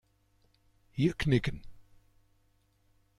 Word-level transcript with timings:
Hier 0.93 1.13
knicken. 1.13 1.61